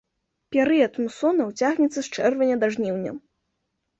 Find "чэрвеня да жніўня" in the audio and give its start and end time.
2.21-3.11